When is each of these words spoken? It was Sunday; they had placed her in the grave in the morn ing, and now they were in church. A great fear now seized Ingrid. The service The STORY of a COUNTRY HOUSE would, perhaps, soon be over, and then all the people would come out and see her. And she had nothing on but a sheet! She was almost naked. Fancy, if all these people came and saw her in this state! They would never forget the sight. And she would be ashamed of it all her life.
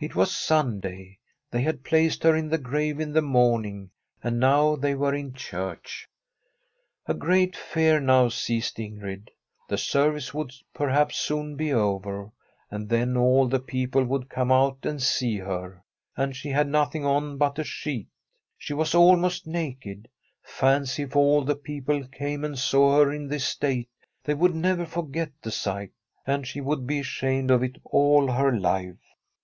It 0.00 0.16
was 0.16 0.34
Sunday; 0.34 1.20
they 1.52 1.62
had 1.62 1.84
placed 1.84 2.24
her 2.24 2.34
in 2.34 2.48
the 2.48 2.58
grave 2.58 2.98
in 2.98 3.12
the 3.12 3.22
morn 3.22 3.64
ing, 3.64 3.90
and 4.24 4.40
now 4.40 4.74
they 4.74 4.96
were 4.96 5.14
in 5.14 5.32
church. 5.32 6.08
A 7.06 7.14
great 7.14 7.54
fear 7.56 8.00
now 8.00 8.28
seized 8.28 8.78
Ingrid. 8.80 9.28
The 9.68 9.78
service 9.78 9.78
The 9.78 9.78
STORY 9.78 9.78
of 9.78 9.78
a 9.78 9.78
COUNTRY 9.78 10.16
HOUSE 10.16 10.34
would, 10.34 10.52
perhaps, 10.74 11.16
soon 11.20 11.54
be 11.54 11.72
over, 11.72 12.32
and 12.72 12.88
then 12.88 13.16
all 13.16 13.46
the 13.46 13.60
people 13.60 14.02
would 14.04 14.28
come 14.28 14.50
out 14.50 14.78
and 14.82 15.00
see 15.00 15.36
her. 15.38 15.84
And 16.16 16.34
she 16.34 16.48
had 16.48 16.66
nothing 16.66 17.04
on 17.06 17.38
but 17.38 17.60
a 17.60 17.62
sheet! 17.62 18.08
She 18.58 18.74
was 18.74 18.96
almost 18.96 19.46
naked. 19.46 20.08
Fancy, 20.42 21.04
if 21.04 21.14
all 21.14 21.44
these 21.44 21.56
people 21.62 22.02
came 22.08 22.42
and 22.44 22.58
saw 22.58 22.98
her 23.04 23.12
in 23.12 23.28
this 23.28 23.44
state! 23.44 23.90
They 24.24 24.34
would 24.34 24.56
never 24.56 24.84
forget 24.84 25.30
the 25.40 25.52
sight. 25.52 25.92
And 26.26 26.48
she 26.48 26.60
would 26.60 26.84
be 26.84 26.98
ashamed 26.98 27.52
of 27.52 27.62
it 27.62 27.76
all 27.84 28.26
her 28.32 28.50
life. 28.58 28.98